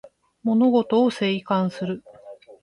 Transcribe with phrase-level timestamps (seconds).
[0.43, 2.03] 物事を静観する